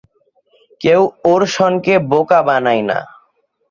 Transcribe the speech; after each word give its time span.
কেউ 0.81 1.01
ওরসনকে 1.31 1.93
বোকা 2.11 2.39
বানায় 2.47 2.83
না! 2.89 2.97